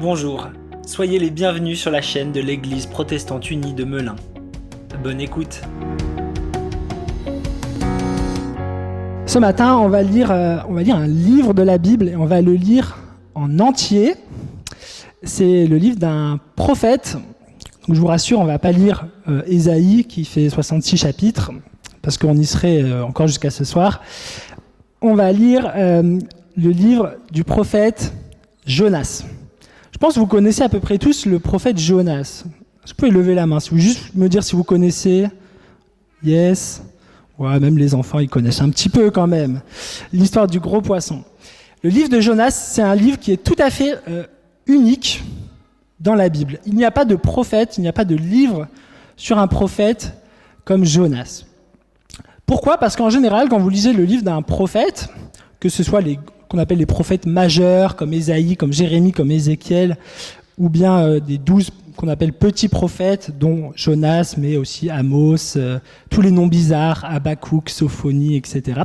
[0.00, 0.48] Bonjour,
[0.84, 4.16] soyez les bienvenus sur la chaîne de l'Église protestante unie de Melun.
[5.02, 5.62] Bonne écoute.
[9.26, 12.16] Ce matin, on va lire, euh, on va lire un livre de la Bible et
[12.16, 12.98] on va le lire
[13.34, 14.14] en entier.
[15.22, 17.16] C'est le livre d'un prophète.
[17.88, 21.50] Je vous rassure, on va pas lire euh, Ésaïe qui fait 66 chapitres
[22.02, 24.02] parce qu'on y serait euh, encore jusqu'à ce soir.
[25.00, 25.72] On va lire
[26.56, 28.12] le livre du prophète
[28.66, 29.24] Jonas.
[29.92, 32.44] Je pense que vous connaissez à peu près tous le prophète Jonas.
[32.86, 35.28] Vous pouvez lever la main, si vous juste me dire si vous connaissez?
[36.22, 36.82] Yes.
[37.38, 39.60] Ouais, même les enfants, ils connaissent un petit peu quand même.
[40.12, 41.24] L'histoire du gros poisson.
[41.82, 44.24] Le livre de Jonas, c'est un livre qui est tout à fait euh,
[44.66, 45.22] unique
[45.98, 46.58] dans la Bible.
[46.66, 48.68] Il n'y a pas de prophète, il n'y a pas de livre
[49.16, 50.12] sur un prophète
[50.64, 51.44] comme Jonas.
[52.46, 52.78] Pourquoi?
[52.78, 55.08] Parce qu'en général, quand vous lisez le livre d'un prophète,
[55.58, 56.18] que ce soit les
[56.52, 59.96] qu'on appelle les prophètes majeurs, comme Ésaïe, comme Jérémie, comme Ézéchiel,
[60.58, 65.78] ou bien euh, des douze qu'on appelle petits prophètes, dont Jonas, mais aussi Amos, euh,
[66.10, 68.82] tous les noms bizarres, Habakkuk, Sophonie, etc.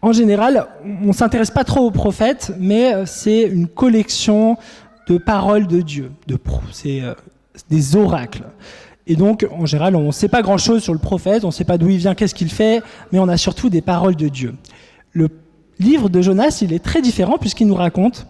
[0.00, 0.66] En général,
[1.02, 4.56] on ne s'intéresse pas trop aux prophètes, mais euh, c'est une collection
[5.06, 6.38] de paroles de Dieu, de
[6.72, 7.02] c'est
[7.68, 8.44] des oracles.
[9.06, 11.64] Et donc, en général, on ne sait pas grand-chose sur le prophète, on ne sait
[11.64, 14.54] pas d'où il vient, qu'est-ce qu'il fait, mais on a surtout des paroles de Dieu.
[15.12, 15.28] Le
[15.78, 18.26] livre de Jonas, il est très différent puisqu'il nous raconte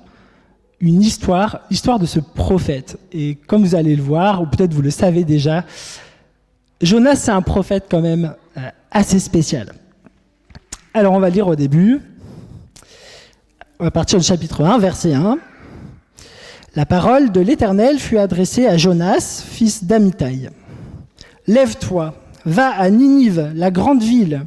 [0.80, 2.98] une histoire, l'histoire de ce prophète.
[3.12, 5.64] Et comme vous allez le voir, ou peut-être vous le savez déjà,
[6.82, 9.72] Jonas, c'est un prophète quand même euh, assez spécial.
[10.92, 12.00] Alors, on va lire au début,
[13.78, 15.38] à partir du chapitre 1, verset 1.
[16.74, 20.50] La parole de l'Éternel fut adressée à Jonas, fils d'Amitai.
[21.46, 24.46] Lève-toi, va à Ninive, la grande ville,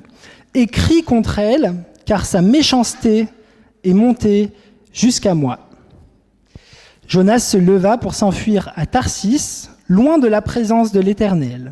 [0.53, 1.75] et crie contre elle,
[2.09, 3.27] car sa méchanceté
[3.83, 4.49] est montée
[4.91, 5.69] jusqu'à moi.
[7.07, 11.71] Jonas se leva pour s'enfuir à Tarsis, loin de la présence de l'Éternel.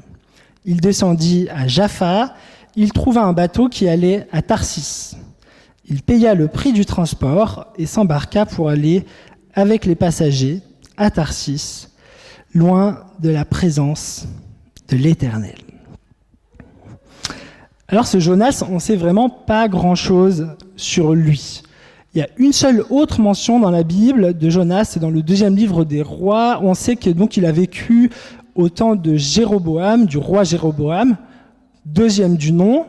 [0.63, 2.35] Il descendit à Jaffa,
[2.75, 5.17] il trouva un bateau qui allait à Tarsis.
[5.89, 9.07] Il paya le prix du transport et s'embarqua pour aller
[9.55, 10.61] avec les passagers
[10.97, 11.87] à Tarsis,
[12.53, 14.27] loin de la présence
[14.87, 15.66] de l'Éternel.
[17.89, 21.61] Alors ce Jonas, on sait vraiment pas grand-chose sur lui.
[22.13, 25.21] Il y a une seule autre mention dans la Bible de Jonas, c'est dans le
[25.21, 26.59] deuxième livre des rois.
[26.61, 28.09] On sait que donc il a vécu
[28.55, 31.15] au temps de Jéroboam, du roi Jéroboam,
[31.85, 32.87] deuxième du nom,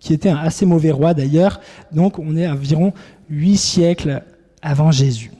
[0.00, 1.60] qui était un assez mauvais roi d'ailleurs.
[1.92, 2.92] Donc on est environ
[3.30, 4.24] huit siècles
[4.62, 5.30] avant Jésus.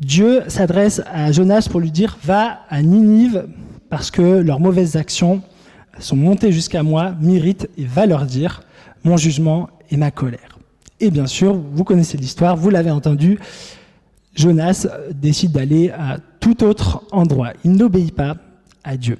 [0.00, 3.46] Dieu s'adresse à Jonas pour lui dire va à Ninive
[3.88, 5.40] parce que leurs mauvaises actions
[5.98, 8.62] sont montées jusqu'à moi, m'irritent et va leur dire
[9.04, 10.58] mon jugement et ma colère.
[11.00, 13.38] Et bien sûr, vous connaissez l'histoire, vous l'avez entendu,
[14.34, 17.52] Jonas décide d'aller à tout autre endroit.
[17.64, 18.36] Il n'obéit pas
[18.84, 19.18] à Dieu.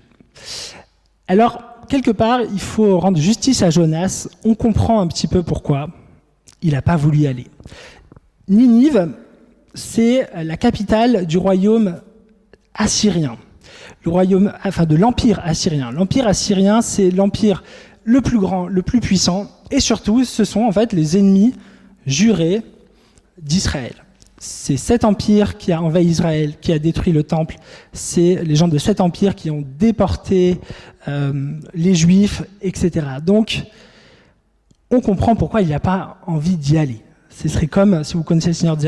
[1.28, 4.28] Alors, quelque part, il faut rendre justice à Jonas.
[4.44, 5.88] On comprend un petit peu pourquoi
[6.62, 7.46] il n'a pas voulu y aller.
[8.48, 9.12] Ninive,
[9.74, 12.00] c'est la capitale du royaume
[12.74, 13.36] assyrien.
[14.04, 15.90] Le royaume, enfin de l'empire assyrien.
[15.90, 17.62] L'empire assyrien, c'est l'empire
[18.04, 21.54] le plus grand, le plus puissant, et surtout, ce sont en fait les ennemis
[22.06, 22.62] jurés
[23.40, 23.94] d'Israël.
[24.38, 27.56] C'est cet empire qui a envahi Israël, qui a détruit le temple.
[27.92, 30.60] C'est les gens de cet empire qui ont déporté
[31.08, 33.06] euh, les Juifs, etc.
[33.24, 33.62] Donc,
[34.90, 37.02] on comprend pourquoi il n'y a pas envie d'y aller.
[37.30, 38.86] Ce serait comme, si vous connaissez le Seigneur des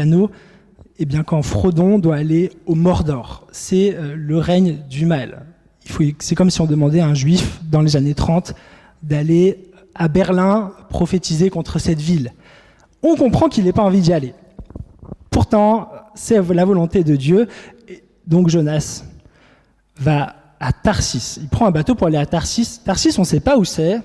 [0.99, 3.47] eh bien, quand Frodon doit aller au Mordor.
[3.53, 5.47] C'est euh, le règne du mal.
[6.19, 8.55] C'est comme si on demandait à un juif dans les années 30
[9.03, 12.33] d'aller à Berlin prophétiser contre cette ville.
[13.03, 14.35] On comprend qu'il n'ait pas envie d'y aller.
[15.31, 17.49] Pourtant, c'est la volonté de Dieu.
[17.89, 19.05] Et donc Jonas
[19.99, 21.39] va à Tarsis.
[21.41, 22.81] Il prend un bateau pour aller à Tarsis.
[22.85, 24.01] Tarsis, on ne sait pas où c'est.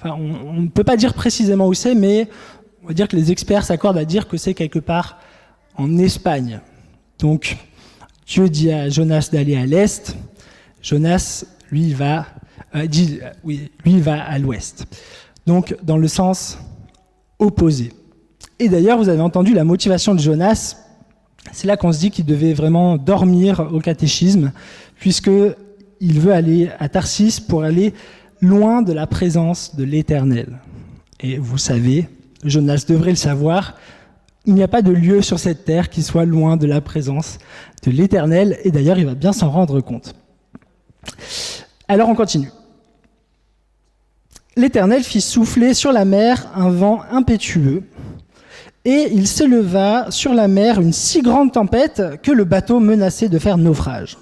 [0.00, 2.28] Enfin, on ne peut pas dire précisément où c'est, mais
[2.82, 5.18] on va dire que les experts s'accordent à dire que c'est quelque part
[5.78, 6.60] en Espagne.
[7.18, 7.56] Donc,
[8.26, 10.14] Dieu dit à Jonas d'aller à l'est.
[10.82, 12.26] Jonas, lui, va,
[12.74, 14.84] euh, dit, oui, lui, va à l'ouest.
[15.46, 16.58] Donc, dans le sens
[17.38, 17.92] opposé.
[18.58, 20.76] Et d'ailleurs, vous avez entendu la motivation de Jonas.
[21.52, 24.52] C'est là qu'on se dit qu'il devait vraiment dormir au catéchisme,
[24.96, 25.30] puisque
[26.00, 27.94] il veut aller à Tarsis pour aller
[28.40, 30.58] loin de la présence de l'Éternel.
[31.20, 32.08] Et vous savez,
[32.44, 33.74] Jonas devrait le savoir,
[34.46, 37.38] il n'y a pas de lieu sur cette terre qui soit loin de la présence
[37.84, 40.14] de l'Éternel, et d'ailleurs il va bien s'en rendre compte.
[41.86, 42.50] Alors on continue.
[44.56, 47.84] L'Éternel fit souffler sur la mer un vent impétueux,
[48.84, 53.38] Et il s'éleva sur la mer une si grande tempête que le bateau menaçait de
[53.38, 54.16] faire naufrage.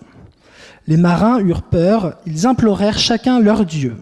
[0.89, 3.97] Les marins eurent peur, ils implorèrent chacun leur Dieu.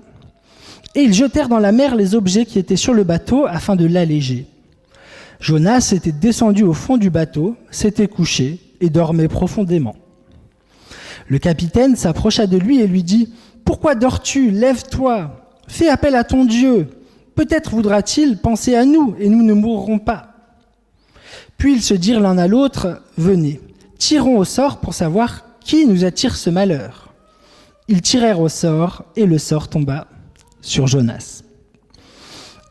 [0.94, 3.84] Et ils jetèrent dans la mer les objets qui étaient sur le bateau afin de
[3.84, 4.46] l'alléger.
[5.44, 9.94] Jonas était descendu au fond du bateau, s'était couché et dormait profondément.
[11.28, 13.30] Le capitaine s'approcha de lui et lui dit,
[13.62, 14.50] Pourquoi dors-tu?
[14.50, 16.88] Lève-toi, fais appel à ton Dieu.
[17.34, 20.32] Peut-être voudra-t-il penser à nous et nous ne mourrons pas.
[21.58, 23.60] Puis ils se dirent l'un à l'autre, Venez,
[23.98, 27.12] tirons au sort pour savoir qui nous attire ce malheur.
[27.88, 30.06] Ils tirèrent au sort et le sort tomba
[30.62, 31.43] sur Jonas.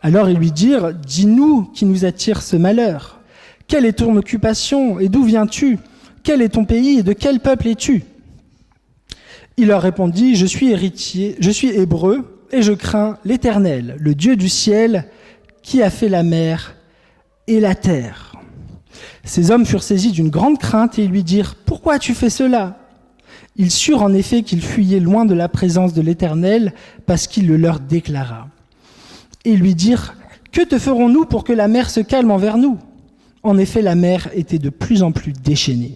[0.03, 3.21] Alors ils lui dirent, Dis-nous qui nous attire ce malheur.
[3.67, 5.79] Quelle est ton occupation et d'où viens-tu?
[6.23, 8.03] Quel est ton pays et de quel peuple es-tu?
[9.55, 14.35] Il leur répondit, Je suis héritier, je suis hébreu et je crains l'Éternel, le Dieu
[14.35, 15.05] du ciel,
[15.63, 16.75] qui a fait la mer
[17.47, 18.35] et la terre.
[19.23, 22.77] Ces hommes furent saisis d'une grande crainte et ils lui dirent, Pourquoi as-tu fait cela?
[23.55, 26.73] Ils surent en effet qu'ils fuyaient loin de la présence de l'Éternel
[27.05, 28.50] parce qu'il le leur déclara
[29.45, 30.16] et lui dirent
[30.51, 32.78] Que te ferons-nous pour que la mer se calme envers nous?
[33.44, 35.95] En effet, la mer était de plus en plus déchaînée.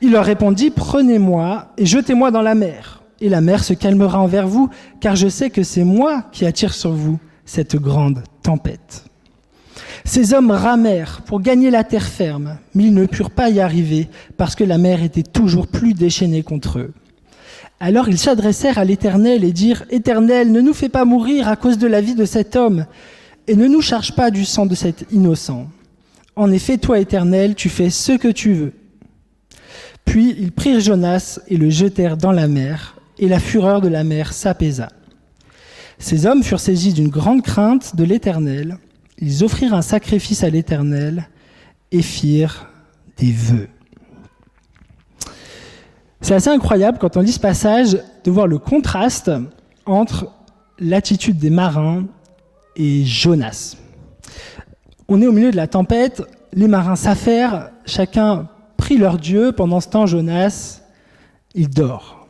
[0.00, 4.46] Il leur répondit Prenez-moi et jetez-moi dans la mer, et la mer se calmera envers
[4.46, 4.70] vous,
[5.00, 9.04] car je sais que c'est moi qui attire sur vous cette grande tempête.
[10.04, 14.08] Ces hommes ramèrent pour gagner la terre ferme, mais ils ne purent pas y arriver
[14.36, 16.94] parce que la mer était toujours plus déchaînée contre eux.
[17.78, 21.78] Alors ils s'adressèrent à l'Éternel et dirent, Éternel, ne nous fais pas mourir à cause
[21.78, 22.86] de la vie de cet homme,
[23.46, 25.68] et ne nous charge pas du sang de cet innocent.
[26.34, 28.72] En effet, toi, Éternel, tu fais ce que tu veux.
[30.04, 34.04] Puis ils prirent Jonas et le jetèrent dans la mer, et la fureur de la
[34.04, 34.88] mer s'apaisa.
[35.98, 38.78] Ces hommes furent saisis d'une grande crainte de l'Éternel,
[39.18, 41.28] ils offrirent un sacrifice à l'Éternel
[41.90, 42.68] et firent
[43.16, 43.68] des vœux.
[46.26, 49.30] C'est assez incroyable quand on lit ce passage de voir le contraste
[49.84, 50.32] entre
[50.80, 52.06] l'attitude des marins
[52.74, 53.76] et Jonas.
[55.06, 59.78] On est au milieu de la tempête, les marins s'affairent, chacun prie leur Dieu, pendant
[59.78, 60.80] ce temps Jonas,
[61.54, 62.26] il dort.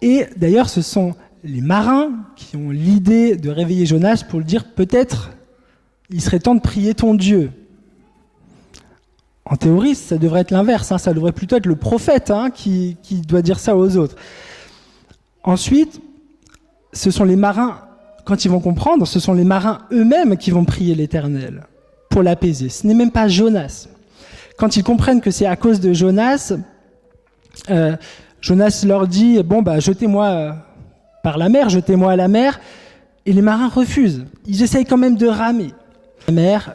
[0.00, 4.72] Et d'ailleurs ce sont les marins qui ont l'idée de réveiller Jonas pour lui dire
[4.76, 5.32] peut-être
[6.08, 7.50] il serait temps de prier ton Dieu.
[9.50, 10.92] En théorie, ça devrait être l'inverse.
[10.92, 10.98] Hein.
[10.98, 12.96] Ça devrait plutôt être le prophète hein, qui,
[13.26, 14.16] doit dire ça aux autres.
[15.42, 16.00] Ensuite,
[16.92, 17.78] ce sont les marins,
[18.24, 21.66] quand ils vont comprendre, ce sont les marins eux-mêmes qui vont prier l'Éternel
[22.10, 22.68] pour l'apaiser.
[22.68, 23.88] Ce n'est même pas Jonas.
[24.58, 26.52] Quand ils comprennent que c'est à cause de Jonas,
[27.70, 27.96] euh,
[28.40, 30.52] Jonas leur dit bon bah jetez-moi euh,
[31.22, 32.60] par la mer, jetez-moi à la mer,
[33.24, 34.26] et les marins refusent.
[34.46, 35.72] Ils essayent quand même de ramer
[36.26, 36.74] la mer,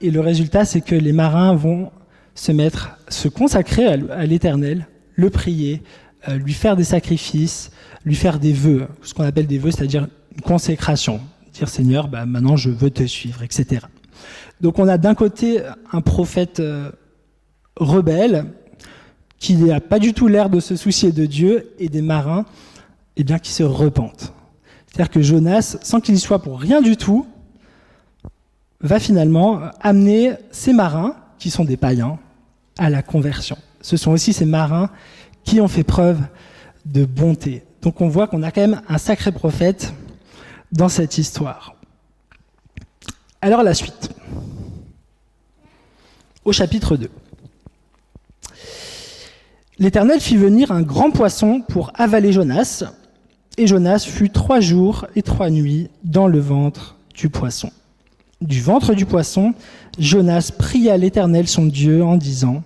[0.00, 1.90] et le résultat c'est que les marins vont
[2.34, 5.82] se mettre, se consacrer à l'Éternel, le prier,
[6.28, 7.70] euh, lui faire des sacrifices,
[8.04, 11.20] lui faire des vœux, ce qu'on appelle des vœux, c'est-à-dire une consécration.
[11.52, 13.86] Dire Seigneur, bah, maintenant je veux te suivre, etc.
[14.60, 15.60] Donc on a d'un côté
[15.92, 16.90] un prophète euh,
[17.76, 18.46] rebelle
[19.38, 22.46] qui n'a pas du tout l'air de se soucier de Dieu et des marins
[23.16, 24.32] eh bien, qui se repentent.
[24.86, 27.26] C'est-à-dire que Jonas, sans qu'il y soit pour rien du tout,
[28.80, 32.18] va finalement amener ces marins, qui sont des païens,
[32.78, 33.56] à la conversion.
[33.80, 34.90] Ce sont aussi ces marins
[35.44, 36.20] qui ont fait preuve
[36.86, 37.64] de bonté.
[37.82, 39.92] Donc on voit qu'on a quand même un sacré prophète
[40.72, 41.76] dans cette histoire.
[43.40, 44.10] Alors la suite.
[46.44, 47.10] Au chapitre 2.
[49.78, 52.84] L'Éternel fit venir un grand poisson pour avaler Jonas,
[53.56, 57.70] et Jonas fut trois jours et trois nuits dans le ventre du poisson.
[58.40, 59.54] Du ventre du poisson,
[59.98, 62.62] Jonas pria l'Éternel son Dieu en disant,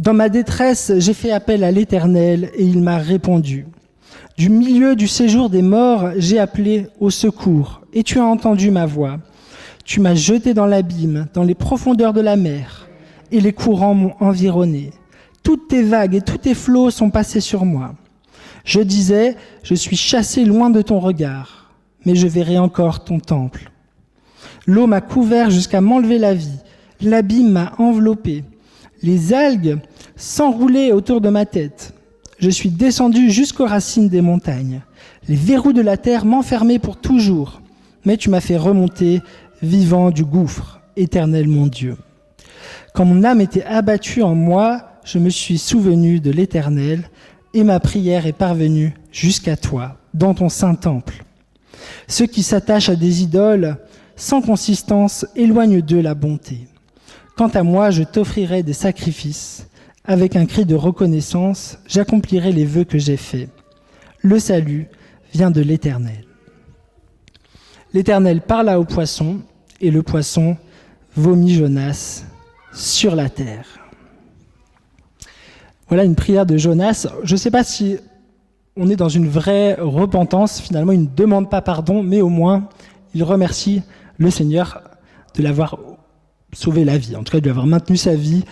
[0.00, 3.66] Dans ma détresse, j'ai fait appel à l'Éternel et il m'a répondu.
[4.36, 8.84] Du milieu du séjour des morts, j'ai appelé au secours et tu as entendu ma
[8.84, 9.18] voix.
[9.84, 12.88] Tu m'as jeté dans l'abîme, dans les profondeurs de la mer,
[13.30, 14.90] et les courants m'ont environné.
[15.42, 17.94] Toutes tes vagues et tous tes flots sont passés sur moi.
[18.64, 21.70] Je disais, je suis chassé loin de ton regard,
[22.06, 23.70] mais je verrai encore ton temple.
[24.66, 26.58] L'eau m'a couvert jusqu'à m'enlever la vie.
[27.00, 28.44] L'abîme m'a enveloppé.
[29.02, 29.78] Les algues
[30.16, 31.92] s'enroulaient autour de ma tête.
[32.38, 34.80] Je suis descendu jusqu'aux racines des montagnes.
[35.28, 37.60] Les verrous de la terre m'enfermaient pour toujours.
[38.04, 39.22] Mais tu m'as fait remonter
[39.62, 41.96] vivant du gouffre, éternel mon Dieu.
[42.94, 47.08] Quand mon âme était abattue en moi, je me suis souvenu de l'éternel
[47.52, 51.24] et ma prière est parvenue jusqu'à toi, dans ton saint temple.
[52.08, 53.76] Ceux qui s'attachent à des idoles
[54.16, 56.66] sans consistance éloignent d'eux la bonté.
[57.36, 59.66] Quant à moi, je t'offrirai des sacrifices.
[60.04, 63.48] Avec un cri de reconnaissance, j'accomplirai les vœux que j'ai faits.
[64.20, 64.88] Le salut
[65.32, 66.24] vient de l'Éternel.
[67.92, 69.40] L'Éternel parla au poisson,
[69.80, 70.56] et le poisson
[71.16, 72.24] vomit Jonas
[72.72, 73.66] sur la terre.
[75.88, 77.06] Voilà une prière de Jonas.
[77.22, 77.98] Je ne sais pas si
[78.76, 80.60] on est dans une vraie repentance.
[80.60, 82.68] Finalement, il ne demande pas pardon, mais au moins,
[83.14, 83.82] il remercie
[84.18, 84.82] le Seigneur
[85.34, 85.78] de l'avoir
[86.52, 88.44] sauvé la vie, en tout cas de lui avoir maintenu sa vie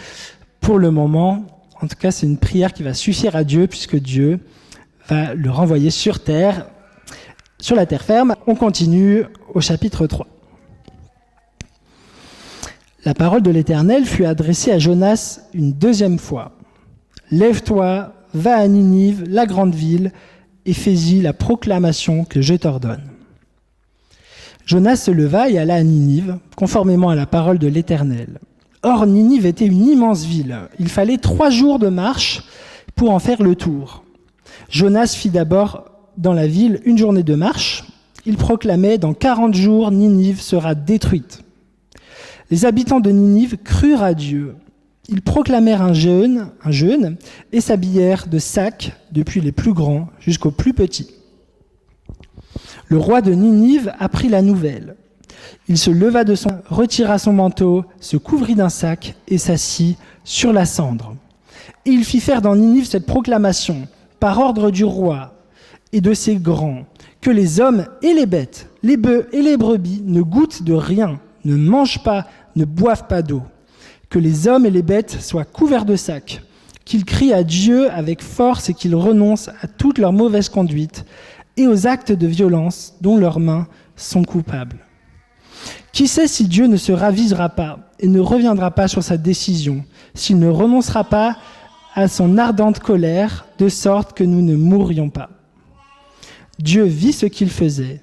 [0.60, 1.44] pour le moment.
[1.80, 4.40] En tout cas, c'est une prière qui va suffire à Dieu, puisque Dieu
[5.08, 6.66] va le renvoyer sur terre,
[7.58, 8.34] sur la terre ferme.
[8.46, 10.26] On continue au chapitre 3.
[13.04, 16.52] La parole de l'Éternel fut adressée à Jonas une deuxième fois.
[17.32, 20.12] Lève-toi, va à Ninive, la grande ville,
[20.64, 23.11] et fais-y la proclamation que je t'ordonne.
[24.66, 28.38] Jonas se leva et alla à Ninive, conformément à la parole de l'Éternel.
[28.82, 30.56] Or, Ninive était une immense ville.
[30.78, 32.42] Il fallait trois jours de marche
[32.94, 34.04] pour en faire le tour.
[34.70, 35.84] Jonas fit d'abord
[36.16, 37.84] dans la ville une journée de marche.
[38.26, 41.42] Il proclamait, dans quarante jours, Ninive sera détruite.
[42.50, 44.54] Les habitants de Ninive crurent à Dieu.
[45.08, 47.16] Ils proclamèrent un jeûne, un jeûne
[47.52, 51.10] et s'habillèrent de sacs, depuis les plus grands jusqu'aux plus petits.
[52.92, 54.96] Le roi de Ninive apprit la nouvelle.
[55.66, 60.52] Il se leva de son, retira son manteau, se couvrit d'un sac et s'assit sur
[60.52, 61.16] la cendre.
[61.86, 63.88] Et il fit faire dans Ninive cette proclamation,
[64.20, 65.32] par ordre du roi
[65.94, 66.84] et de ses grands,
[67.22, 71.18] que les hommes et les bêtes, les bœufs et les brebis ne goûtent de rien,
[71.46, 73.40] ne mangent pas, ne boivent pas d'eau,
[74.10, 76.42] que les hommes et les bêtes soient couverts de sacs,
[76.84, 81.06] qu'ils crient à Dieu avec force et qu'ils renoncent à toute leur mauvaise conduite
[81.56, 83.66] et aux actes de violence dont leurs mains
[83.96, 84.78] sont coupables.
[85.92, 89.84] Qui sait si Dieu ne se ravisera pas et ne reviendra pas sur sa décision,
[90.14, 91.36] s'il ne renoncera pas
[91.94, 95.28] à son ardente colère, de sorte que nous ne mourrions pas.
[96.58, 98.00] Dieu vit ce qu'il faisait.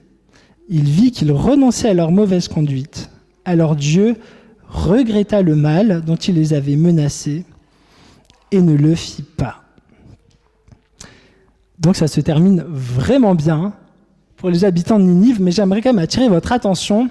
[0.67, 3.09] Il vit qu'ils renonçaient à leur mauvaise conduite.
[3.45, 4.17] Alors Dieu
[4.67, 7.45] regretta le mal dont il les avait menacés
[8.51, 9.63] et ne le fit pas.
[11.79, 13.73] Donc ça se termine vraiment bien
[14.35, 17.09] pour les habitants de Ninive, mais j'aimerais quand même attirer votre attention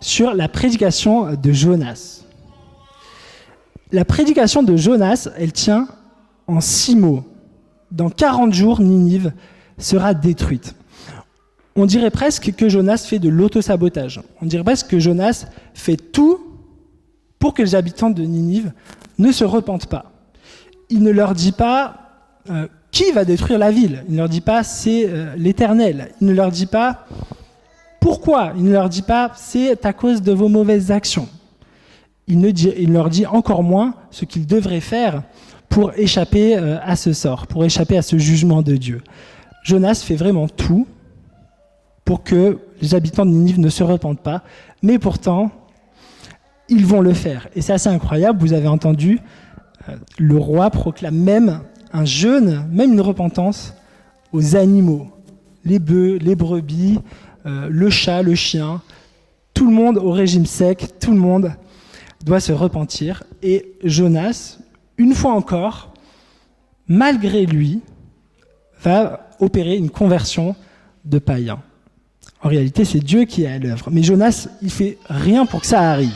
[0.00, 2.22] sur la prédication de Jonas.
[3.92, 5.88] La prédication de Jonas, elle tient
[6.46, 7.24] en six mots.
[7.90, 9.32] Dans 40 jours, Ninive
[9.78, 10.74] sera détruite.
[11.76, 14.20] On dirait presque que Jonas fait de l'autosabotage.
[14.40, 16.40] On dirait presque que Jonas fait tout
[17.38, 18.72] pour que les habitants de Ninive
[19.18, 20.12] ne se repentent pas.
[20.88, 21.96] Il ne leur dit pas
[22.50, 24.04] euh, qui va détruire la ville?
[24.08, 26.12] Il ne leur dit pas c'est euh, l'Éternel.
[26.20, 27.06] Il ne leur dit pas
[28.00, 28.52] pourquoi?
[28.56, 31.28] Il ne leur dit pas c'est à cause de vos mauvaises actions.
[32.28, 35.24] Il ne, leur dit encore moins ce qu'ils devraient faire
[35.68, 39.02] pour échapper euh, à ce sort, pour échapper à ce jugement de Dieu.
[39.64, 40.86] Jonas fait vraiment tout
[42.04, 44.42] pour que les habitants de Ninive ne se repentent pas,
[44.82, 45.50] mais pourtant,
[46.68, 47.48] ils vont le faire.
[47.56, 49.18] Et c'est assez incroyable, vous avez entendu,
[49.88, 51.60] euh, le roi proclame même
[51.94, 53.72] un jeûne, même une repentance
[54.32, 55.06] aux animaux,
[55.64, 56.98] les bœufs, les brebis,
[57.46, 58.82] euh, le chat, le chien,
[59.54, 61.52] tout le monde au régime sec, tout le monde
[62.24, 63.22] doit se repentir.
[63.42, 64.58] Et Jonas,
[64.98, 65.94] une fois encore,
[66.88, 67.80] malgré lui,
[68.82, 70.56] va opérer une conversion
[71.04, 71.62] de païens.
[72.42, 73.88] En réalité, c'est Dieu qui est à l'œuvre.
[73.90, 76.12] Mais Jonas, il fait rien pour que ça arrive.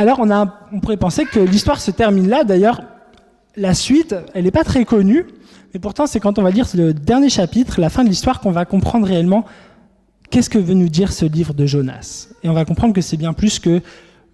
[0.00, 2.42] Alors on, pourrait penser que l'histoire se termine là.
[2.42, 2.80] D'ailleurs,
[3.54, 5.26] la suite, elle n'est pas très connue.
[5.74, 8.50] Mais pourtant, c'est quand on va lire le dernier chapitre, la fin de l'histoire, qu'on
[8.50, 9.44] va comprendre réellement
[10.30, 12.28] qu'est-ce que veut nous dire ce livre de Jonas.
[12.42, 13.82] Et on va comprendre que c'est bien plus que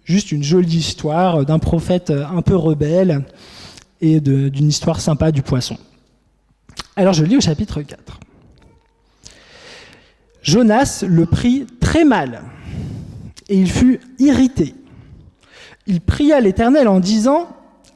[0.05, 3.25] juste une jolie histoire d'un prophète un peu rebelle
[3.99, 5.75] et d'une histoire sympa du poisson.
[6.95, 8.21] Alors je lis au chapitre 4.
[10.43, 12.43] Jonas le prit très mal
[13.49, 14.73] et il fut irrité
[15.87, 17.47] il pria l'Éternel en disant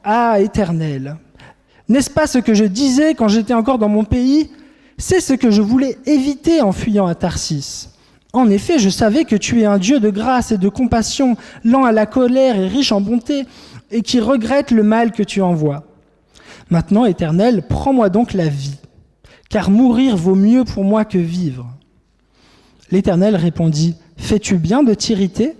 [0.02, 1.16] Ah, Éternel,
[1.88, 4.50] n'est-ce pas ce que je disais quand j'étais encore dans mon pays?
[4.98, 7.90] C'est ce que je voulais éviter en fuyant à Tarsis.
[8.32, 11.84] En effet, je savais que tu es un Dieu de grâce et de compassion, lent
[11.84, 13.44] à la colère et riche en bonté,
[13.90, 15.84] et qui regrette le mal que tu envoies.
[16.70, 18.78] Maintenant, Éternel, prends-moi donc la vie,
[19.50, 21.68] car mourir vaut mieux pour moi que vivre.
[22.90, 25.56] L'Éternel répondit, Fais-tu bien de t'irriter?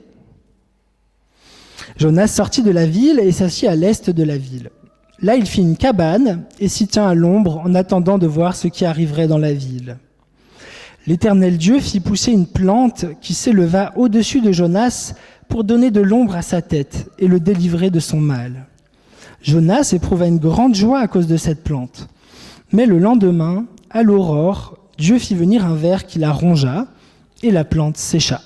[2.03, 4.71] Jonas sortit de la ville et s'assit à l'est de la ville.
[5.21, 8.67] Là, il fit une cabane et s'y tint à l'ombre en attendant de voir ce
[8.67, 9.99] qui arriverait dans la ville.
[11.07, 15.15] L'Éternel Dieu fit pousser une plante qui s'éleva au-dessus de Jonas
[15.47, 18.67] pour donner de l'ombre à sa tête et le délivrer de son mal.
[19.41, 22.09] Jonas éprouva une grande joie à cause de cette plante.
[22.73, 26.89] Mais le lendemain, à l'aurore, Dieu fit venir un ver qui la rongea,
[27.45, 28.41] et la plante sécha.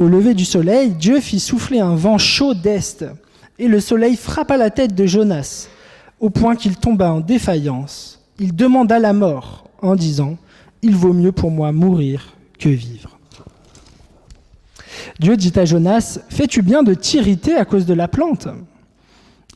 [0.00, 3.04] Au lever du soleil, Dieu fit souffler un vent chaud d'est,
[3.58, 5.68] et le soleil frappa la tête de Jonas,
[6.20, 8.18] au point qu'il tomba en défaillance.
[8.38, 10.38] Il demanda la mort, en disant,
[10.80, 13.18] Il vaut mieux pour moi mourir que vivre.
[15.18, 18.48] Dieu dit à Jonas, Fais-tu bien de t'irriter à cause de la plante?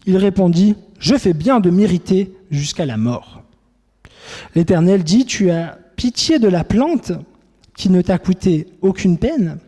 [0.05, 3.43] Il répondit, Je fais bien de m'irriter jusqu'à la mort.
[4.55, 7.13] L'Éternel dit, Tu as pitié de la plante
[7.75, 9.59] qui ne t'a coûté aucune peine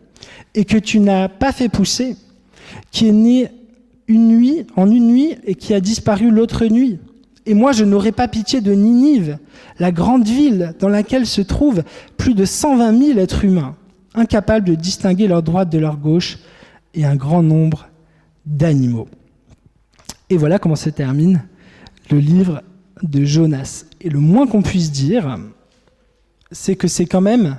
[0.55, 2.15] et que tu n'as pas fait pousser,
[2.91, 3.49] qui est née
[4.07, 6.99] une nuit, en une nuit et qui a disparu l'autre nuit.
[7.45, 9.37] Et moi, je n'aurai pas pitié de Ninive,
[9.79, 11.83] la grande ville dans laquelle se trouvent
[12.17, 13.75] plus de 120 000 êtres humains,
[14.15, 16.39] incapables de distinguer leur droite de leur gauche,
[16.93, 17.87] et un grand nombre
[18.45, 19.07] d'animaux.
[20.29, 21.43] Et voilà comment se termine
[22.09, 22.63] le livre
[23.03, 23.85] de Jonas.
[24.01, 25.37] Et le moins qu'on puisse dire,
[26.51, 27.57] c'est que c'est quand même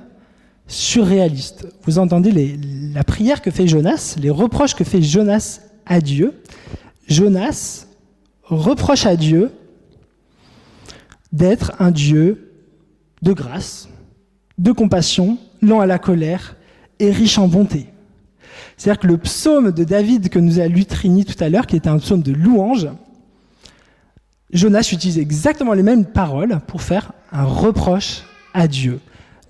[0.69, 1.67] surréaliste.
[1.83, 2.59] Vous entendez
[2.95, 6.41] la prière que fait Jonas, les reproches que fait Jonas à Dieu.
[7.09, 7.87] Jonas
[8.45, 9.51] reproche à Dieu
[11.33, 12.53] d'être un Dieu
[13.23, 13.89] de grâce,
[14.59, 16.57] de compassion, lent à la colère
[17.01, 17.87] et riche en bonté.
[18.77, 21.77] C'est-à-dire que le psaume de David que nous a lu Trini tout à l'heure, qui
[21.77, 22.89] était un psaume de louange,
[24.53, 28.23] Jonas utilise exactement les mêmes paroles pour faire un reproche
[28.55, 29.01] à Dieu.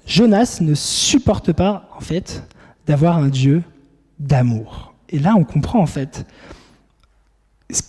[0.08, 2.42] Jonas ne supporte pas, en fait,
[2.86, 3.62] d'avoir un Dieu
[4.18, 4.94] d'amour.
[5.10, 6.26] Et là, on comprend, en fait,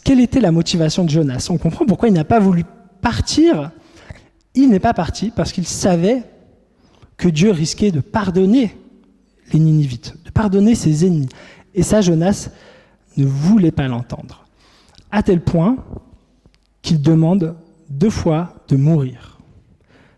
[0.04, 1.48] quelle était la motivation de Jonas.
[1.50, 2.66] On comprend pourquoi il n'a pas voulu
[3.02, 3.72] partir.
[4.54, 6.24] Il n'est pas parti parce qu'il savait
[7.16, 8.76] que Dieu risquait de pardonner
[9.54, 11.30] les Ninivites, de pardonner ses ennemis.
[11.74, 12.50] Et ça, Jonas
[13.16, 14.46] ne voulait pas l'entendre.
[15.10, 15.78] À tel point
[16.82, 17.56] qu'il demande
[17.90, 19.39] deux fois de mourir.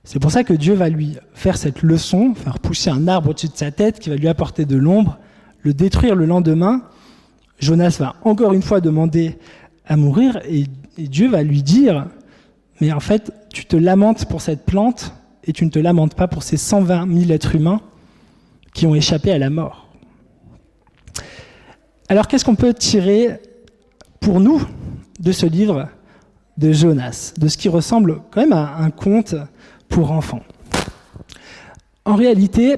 [0.03, 3.49] C'est pour ça que Dieu va lui faire cette leçon, faire pousser un arbre au-dessus
[3.49, 5.19] de sa tête qui va lui apporter de l'ombre,
[5.61, 6.81] le détruire le lendemain.
[7.59, 9.37] Jonas va encore une fois demander
[9.85, 10.65] à mourir et,
[10.97, 12.07] Dieu va lui dire,
[12.81, 15.13] mais en fait, tu te lamentes pour cette plante
[15.45, 17.79] et tu ne te lamentes pas pour ces 120 000 êtres humains
[18.73, 19.87] qui ont échappé à la mort.
[22.09, 23.39] Alors qu'est-ce qu'on peut tirer
[24.19, 24.61] pour nous
[25.19, 25.87] de ce livre
[26.57, 29.35] de Jonas, de ce qui ressemble quand même à un conte
[29.91, 30.41] pour enfants.
[32.05, 32.77] En réalité,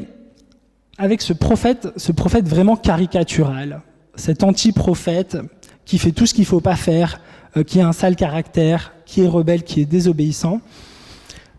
[0.98, 3.82] avec ce prophète, ce prophète vraiment caricatural,
[4.16, 5.38] cet anti-prophète
[5.86, 7.22] qui fait tout ce qu'il ne faut pas faire,
[7.56, 10.60] euh, qui a un sale caractère, qui est rebelle, qui est désobéissant,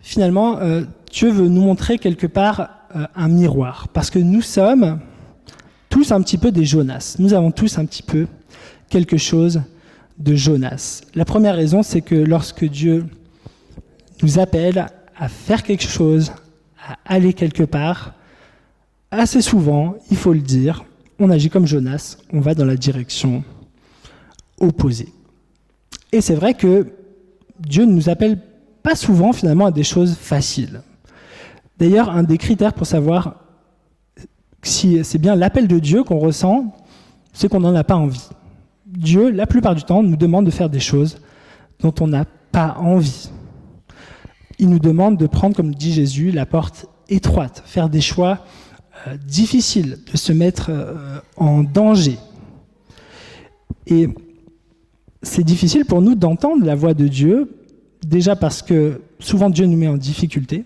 [0.02, 3.88] finalement, euh, Dieu veut nous montrer quelque part euh, un miroir.
[3.92, 4.98] Parce que nous sommes
[5.88, 7.16] tous un petit peu des Jonas.
[7.18, 8.26] Nous avons tous un petit peu
[8.88, 9.62] quelque chose
[10.18, 11.02] de Jonas.
[11.14, 13.06] La première raison, c'est que lorsque Dieu
[14.22, 16.32] nous appelle à faire quelque chose,
[16.86, 18.14] à aller quelque part,
[19.10, 20.84] assez souvent, il faut le dire,
[21.18, 23.44] on agit comme Jonas, on va dans la direction
[24.60, 25.12] opposée.
[26.12, 26.92] Et c'est vrai que
[27.60, 28.38] Dieu ne nous appelle
[28.82, 30.82] pas souvent finalement à des choses faciles.
[31.78, 33.36] D'ailleurs, un des critères pour savoir
[34.62, 36.74] si c'est bien l'appel de Dieu qu'on ressent,
[37.32, 38.28] c'est qu'on n'en a pas envie.
[38.86, 41.18] Dieu, la plupart du temps, nous demande de faire des choses
[41.80, 43.30] dont on n'a pas envie
[44.58, 48.44] il nous demande de prendre, comme dit Jésus, la porte étroite, faire des choix
[49.06, 52.18] euh, difficiles, de se mettre euh, en danger.
[53.86, 54.08] Et
[55.22, 57.50] c'est difficile pour nous d'entendre la voix de Dieu,
[58.06, 60.64] déjà parce que souvent Dieu nous met en difficulté,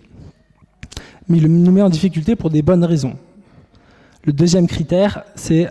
[1.27, 3.15] mais il nous met en difficulté pour des bonnes raisons.
[4.25, 5.69] Le deuxième critère, c'est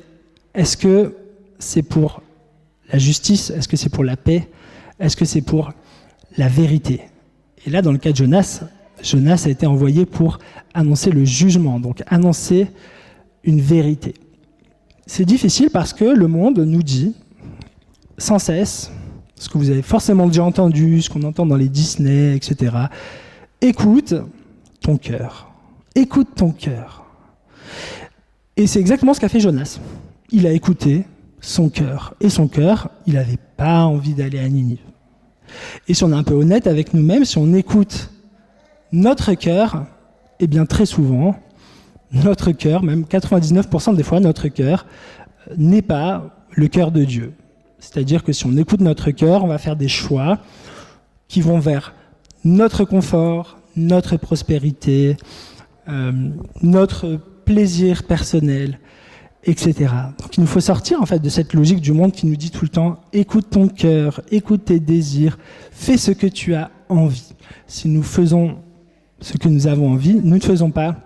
[0.54, 1.14] est-ce que
[1.58, 2.22] c'est pour
[2.92, 4.48] la justice Est-ce que c'est pour la paix
[4.98, 5.72] Est-ce que c'est pour
[6.36, 7.02] la vérité?
[7.66, 8.62] Et là, dans le cas de Jonas,
[9.02, 10.38] Jonas a été envoyé pour
[10.74, 12.68] annoncer le jugement, donc annoncer
[13.44, 14.14] une vérité.
[15.06, 17.14] C'est difficile parce que le monde nous dit
[18.18, 18.90] sans cesse,
[19.36, 22.76] ce que vous avez forcément déjà entendu, ce qu'on entend dans les Disney, etc.
[23.60, 24.14] Écoute
[24.80, 25.50] ton cœur.
[25.94, 27.04] Écoute ton cœur.
[28.56, 29.78] Et c'est exactement ce qu'a fait Jonas.
[30.30, 31.04] Il a écouté
[31.40, 32.14] son cœur.
[32.20, 34.78] Et son cœur, il n'avait pas envie d'aller à Ninive.
[35.88, 38.10] Et si on est un peu honnête avec nous-mêmes, si on écoute
[38.92, 39.86] notre cœur,
[40.40, 41.36] eh bien très souvent,
[42.12, 44.86] notre cœur, même 99% des fois, notre cœur
[45.48, 47.34] euh, n'est pas le cœur de Dieu.
[47.78, 50.38] C'est-à-dire que si on écoute notre cœur, on va faire des choix
[51.28, 51.94] qui vont vers
[52.44, 55.16] notre confort, notre prospérité,
[55.88, 56.12] euh,
[56.62, 58.78] notre plaisir personnel,
[59.44, 59.92] etc.
[60.20, 62.50] Donc il nous faut sortir en fait de cette logique du monde qui nous dit
[62.50, 65.38] tout le temps écoute ton cœur, écoute tes désirs,
[65.70, 67.34] fais ce que tu as envie.
[67.66, 68.56] Si nous faisons
[69.20, 70.96] ce que nous avons envie, nous ne faisons pas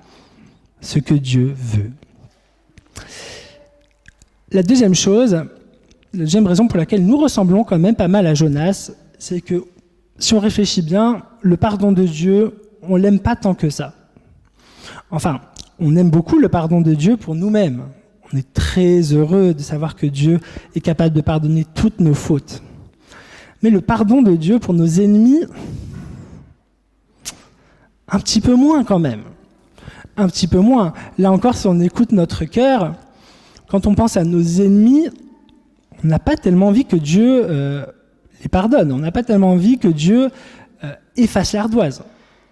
[0.81, 1.91] ce que Dieu veut.
[4.51, 8.35] La deuxième chose, la deuxième raison pour laquelle nous ressemblons quand même pas mal à
[8.35, 9.65] Jonas, c'est que
[10.19, 13.95] si on réfléchit bien, le pardon de Dieu, on l'aime pas tant que ça.
[15.11, 15.41] Enfin,
[15.79, 17.85] on aime beaucoup le pardon de Dieu pour nous-mêmes.
[18.33, 20.41] On est très heureux de savoir que Dieu
[20.75, 22.63] est capable de pardonner toutes nos fautes.
[23.63, 25.45] Mais le pardon de Dieu pour nos ennemis,
[28.09, 29.23] un petit peu moins quand même.
[30.17, 30.93] Un petit peu moins.
[31.19, 32.95] Là encore, si on écoute notre cœur,
[33.69, 35.09] quand on pense à nos ennemis,
[36.03, 37.85] on n'a pas tellement envie que Dieu euh,
[38.43, 38.93] les pardonne.
[38.93, 40.31] On n'a pas tellement envie que Dieu
[40.85, 42.03] euh, efface l'ardoise.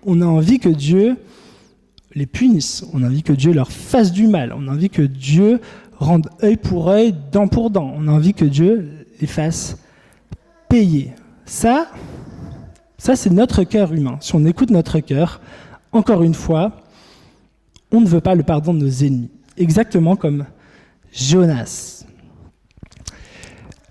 [0.06, 1.16] On a envie que Dieu
[2.14, 2.84] les punisse.
[2.92, 4.52] On a envie que Dieu leur fasse du mal.
[4.56, 5.60] On a envie que Dieu
[5.98, 7.92] rende œil pour œil, dent pour dent.
[7.94, 9.78] On a envie que Dieu les fasse
[10.68, 11.12] payer.
[11.44, 11.88] Ça,
[12.98, 14.16] ça c'est notre cœur humain.
[14.20, 15.40] Si on écoute notre cœur,
[15.92, 16.72] encore une fois,
[17.92, 19.30] on ne veut pas le pardon de nos ennemis.
[19.56, 20.46] Exactement comme
[21.12, 22.04] Jonas.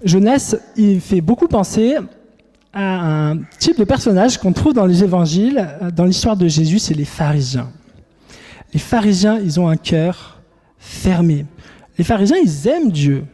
[0.04, 1.98] Jonas, il fait beaucoup penser
[2.72, 6.94] à un type de personnage qu'on trouve dans les évangiles, dans l'histoire de Jésus, c'est
[6.94, 7.70] les pharisiens.
[8.74, 10.42] Les pharisiens, ils ont un cœur
[10.78, 11.46] fermé.
[11.98, 13.26] Les pharisiens, ils aiment Dieu.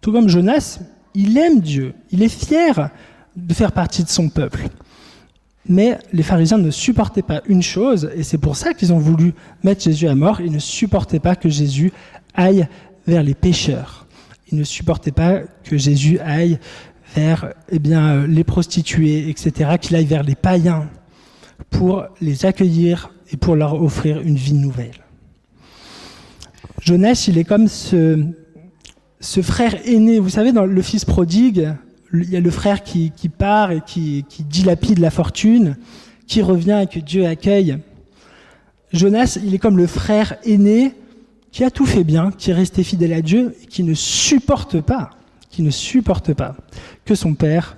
[0.00, 0.80] Tout comme Jonas,
[1.14, 1.94] il aime Dieu.
[2.10, 2.90] Il est fier
[3.36, 4.68] de faire partie de son peuple.
[5.68, 9.34] Mais les pharisiens ne supportaient pas une chose, et c'est pour ça qu'ils ont voulu
[9.62, 10.40] mettre Jésus à mort.
[10.40, 11.92] Ils ne supportaient pas que Jésus
[12.34, 12.66] aille
[13.06, 14.06] vers les pécheurs.
[14.50, 16.58] Ils ne supportaient pas que Jésus aille
[17.14, 20.88] vers eh bien, les prostituées, etc., qu'il aille vers les païens
[21.70, 25.04] pour les accueillir et pour leur offrir une vie nouvelle.
[26.80, 28.24] Jonas, il est comme ce,
[29.20, 30.18] ce frère aîné.
[30.18, 31.72] Vous savez, dans le fils prodigue,
[32.12, 35.76] il y a le frère qui, qui part et qui, qui, dilapide la fortune,
[36.26, 37.78] qui revient et que Dieu accueille.
[38.92, 40.94] Jonas, il est comme le frère aîné
[41.50, 44.80] qui a tout fait bien, qui est resté fidèle à Dieu et qui ne supporte
[44.80, 45.10] pas,
[45.50, 46.56] qui ne supporte pas
[47.04, 47.76] que son père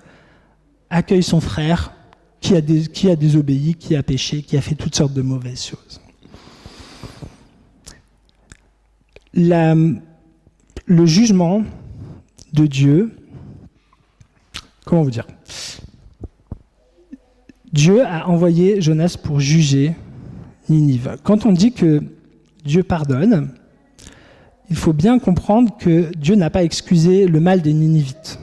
[0.91, 1.93] accueille son frère
[2.41, 6.01] qui a, désobéi, qui a péché, qui a fait toutes sortes de mauvaises choses.
[9.35, 11.63] Le jugement
[12.53, 13.17] de Dieu,
[14.85, 15.27] comment vous dire?
[17.73, 19.95] Dieu a envoyé Jonas pour juger
[20.69, 21.19] Ninive.
[21.23, 22.03] Quand on dit que
[22.65, 23.55] Dieu pardonne,
[24.69, 28.39] il faut bien comprendre que Dieu n'a pas excusé le mal des Ninivites.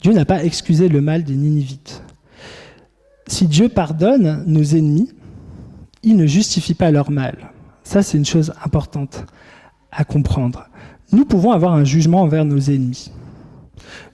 [0.00, 2.02] Dieu n'a pas excusé le mal des Ninivites.
[3.26, 5.10] Si Dieu pardonne nos ennemis,
[6.02, 7.50] il ne justifie pas leur mal.
[7.82, 9.26] Ça, c'est une chose importante
[9.90, 10.68] à comprendre.
[11.12, 13.10] Nous pouvons avoir un jugement envers nos ennemis.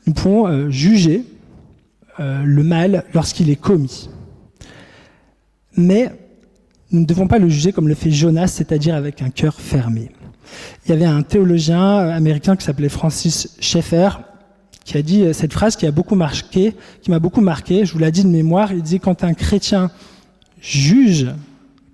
[0.07, 1.25] Nous pouvons euh, juger
[2.21, 4.09] euh, le mal lorsqu'il est commis.
[5.77, 6.11] Mais
[6.91, 10.11] nous ne devons pas le juger comme le fait Jonas, c'est-à-dire avec un cœur fermé.
[10.85, 14.11] Il y avait un théologien américain qui s'appelait Francis Schaeffer
[14.85, 17.85] qui a dit cette phrase qui a beaucoup marqué, qui m'a beaucoup marqué.
[17.85, 18.73] Je vous l'ai dit de mémoire.
[18.73, 19.91] Il dit quand un chrétien
[20.61, 21.29] juge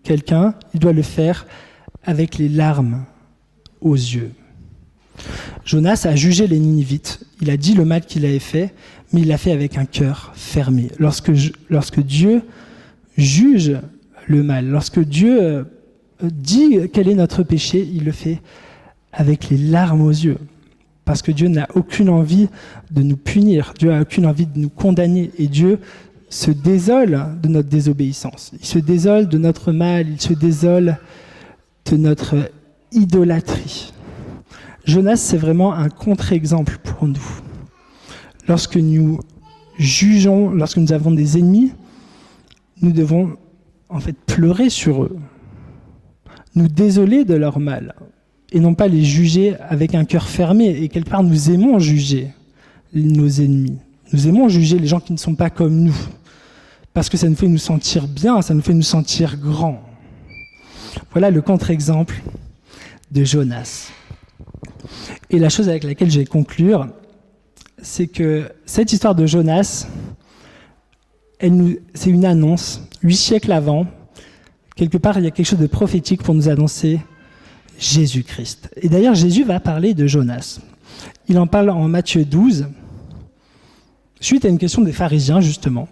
[0.03, 1.47] quelqu'un, il doit le faire
[2.05, 3.05] avec les larmes
[3.81, 4.33] aux yeux.
[5.65, 7.21] Jonas a jugé les Ninivites.
[7.41, 8.73] Il a dit le mal qu'il avait fait,
[9.13, 10.89] mais il l'a fait avec un cœur fermé.
[10.99, 11.31] Lorsque,
[11.69, 12.43] lorsque Dieu
[13.17, 13.77] juge
[14.27, 15.65] le mal, lorsque Dieu euh,
[16.23, 18.41] dit quel est notre péché, il le fait
[19.13, 20.39] avec les larmes aux yeux.
[21.09, 22.51] Parce que Dieu n'a aucune envie
[22.91, 25.79] de nous punir, Dieu n'a aucune envie de nous condamner, et Dieu
[26.29, 30.99] se désole de notre désobéissance, il se désole de notre mal, il se désole
[31.87, 32.51] de notre
[32.93, 33.95] idolâtrie.
[34.85, 37.41] Jonas, c'est vraiment un contre-exemple pour nous.
[38.47, 39.19] Lorsque nous
[39.79, 41.73] jugeons, lorsque nous avons des ennemis,
[42.83, 43.39] nous devons
[43.89, 45.17] en fait pleurer sur eux
[46.55, 47.95] nous désoler de leur mal
[48.53, 50.69] et non pas les juger avec un cœur fermé.
[50.69, 52.33] Et quelque part, nous aimons juger
[52.95, 53.79] nos ennemis.
[54.13, 55.97] Nous aimons juger les gens qui ne sont pas comme nous.
[56.95, 59.83] Parce que ça nous fait nous sentir bien, ça nous fait nous sentir grands.
[61.13, 62.23] Voilà le contre-exemple
[63.11, 63.91] de Jonas.
[65.31, 66.89] Et la chose avec laquelle je vais conclure,
[67.83, 69.87] c'est que cette histoire de Jonas,
[71.41, 73.87] c'est une annonce, huit siècles avant,
[74.75, 76.99] quelque part, il y a quelque chose de prophétique pour nous annoncer
[77.79, 78.71] Jésus-Christ.
[78.77, 80.61] Et d'ailleurs, Jésus va parler de Jonas.
[81.29, 82.67] Il en parle en Matthieu 12,
[84.21, 85.89] suite à une question des pharisiens, justement.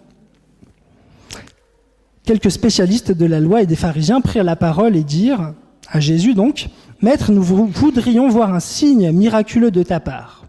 [2.25, 5.53] quelques spécialistes de la loi et des pharisiens prirent la parole et dirent
[5.89, 6.67] à Jésus donc,
[7.01, 10.45] Maître, nous voudrions voir un signe miraculeux de ta part.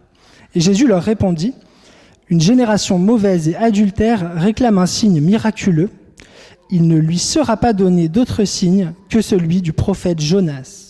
[0.54, 1.54] Et Jésus leur répondit,
[2.28, 5.90] Une génération mauvaise et adultère réclame un signe miraculeux.
[6.70, 10.87] Il ne lui sera pas donné d'autre signe que celui du prophète Jonas.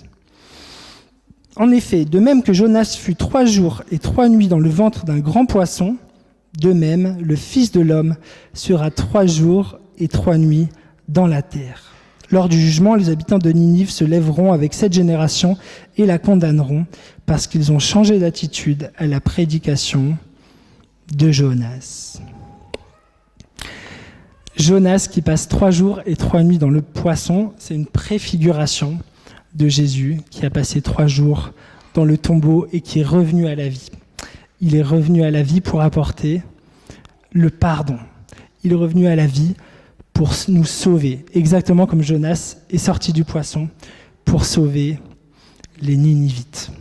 [1.58, 5.04] En effet, de même que Jonas fut trois jours et trois nuits dans le ventre
[5.04, 5.96] d'un grand poisson,
[6.60, 8.14] de même le Fils de l'homme
[8.54, 10.68] sera trois jours et trois nuits
[11.08, 11.92] dans la terre.
[12.30, 15.56] Lors du jugement, les habitants de Ninive se lèveront avec cette génération
[15.96, 16.86] et la condamneront
[17.26, 20.16] parce qu'ils ont changé d'attitude à la prédication
[21.12, 22.20] de Jonas.
[24.56, 28.98] Jonas qui passe trois jours et trois nuits dans le poisson, c'est une préfiguration
[29.54, 31.52] de Jésus qui a passé trois jours
[31.94, 33.90] dans le tombeau et qui est revenu à la vie.
[34.60, 36.42] Il est revenu à la vie pour apporter
[37.32, 37.98] le pardon.
[38.64, 39.54] Il est revenu à la vie
[40.12, 43.68] pour nous sauver, exactement comme Jonas est sorti du poisson
[44.24, 44.98] pour sauver
[45.80, 46.72] les Ninivites.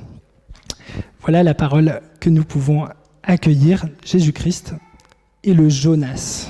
[1.21, 2.87] Voilà la parole que nous pouvons
[3.21, 4.73] accueillir, Jésus-Christ
[5.43, 6.49] et le Jonas.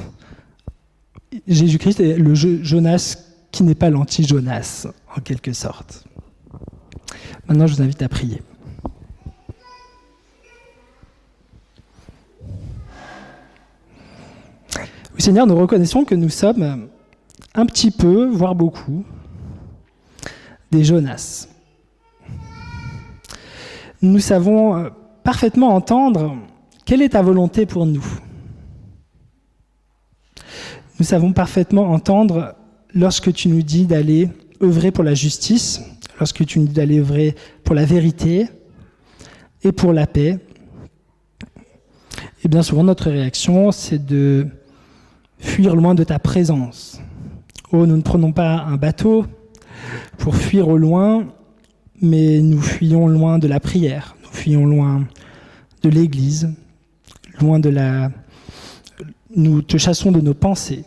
[1.47, 3.17] Jésus-Christ est le Jonas
[3.51, 6.06] qui n'est pas l'anti-Jonas, en quelque sorte.
[7.47, 8.41] Maintenant, je vous invite à prier.
[15.27, 16.87] Seigneur, nous reconnaissons que nous sommes
[17.53, 19.03] un petit peu, voire beaucoup,
[20.71, 21.49] des Jonas.
[24.01, 24.89] Nous savons euh,
[25.23, 26.37] parfaitement entendre
[26.85, 28.05] quelle est ta volonté pour nous.
[30.97, 32.55] Nous savons parfaitement entendre
[32.93, 34.29] lorsque tu nous dis d'aller
[34.61, 35.81] œuvrer pour la justice,
[36.19, 38.47] lorsque tu nous dis d'aller œuvrer pour la vérité
[39.63, 40.39] et pour la paix.
[42.43, 44.47] Et bien souvent, notre réaction, c'est de
[45.39, 46.99] fuir loin de ta présence.
[47.71, 49.25] Oh, nous ne prenons pas un bateau
[50.17, 51.27] pour fuir au loin,
[52.01, 55.07] mais nous fuyons loin de la prière, nous fuyons loin
[55.83, 56.53] de l'Église,
[57.41, 58.11] loin de la...
[59.35, 60.85] Nous te chassons de nos pensées.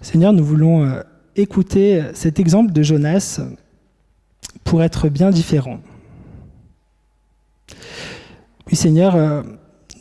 [0.00, 1.02] Seigneur, nous voulons euh,
[1.36, 3.40] écouter cet exemple de Jonas
[4.64, 5.80] pour être bien différents.
[8.66, 9.42] Oui, Seigneur, euh,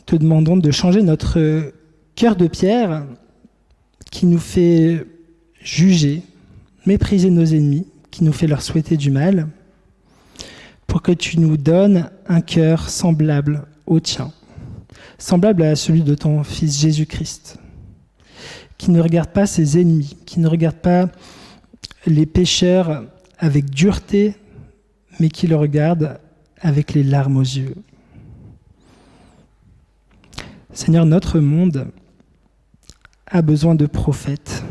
[0.06, 1.72] te demandons de changer notre
[2.16, 3.06] cœur de pierre
[4.12, 5.06] qui nous fait
[5.62, 6.22] juger,
[6.86, 9.48] mépriser nos ennemis, qui nous fait leur souhaiter du mal,
[10.88, 14.32] pour que tu nous donnes un cœur semblable au tien,
[15.18, 17.58] semblable à celui de ton Fils Jésus-Christ,
[18.82, 21.08] qui ne regarde pas ses ennemis, qui ne regarde pas
[22.08, 23.06] les pécheurs
[23.38, 24.34] avec dureté,
[25.20, 26.20] mais qui le regarde
[26.60, 27.76] avec les larmes aux yeux.
[30.74, 31.92] Seigneur, notre monde
[33.28, 34.64] a besoin de prophètes,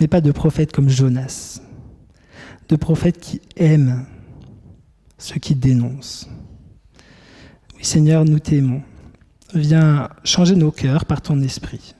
[0.00, 1.60] mais pas de prophètes comme Jonas,
[2.68, 4.04] de prophètes qui aiment
[5.16, 6.28] ceux qui dénoncent.
[7.76, 8.82] Oui, Seigneur, nous t'aimons.
[9.54, 11.94] Viens changer nos cœurs par ton esprit.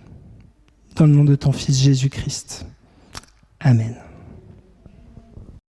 [0.98, 2.66] Dans le nom de ton Fils Jésus-Christ.
[3.60, 3.94] Amen.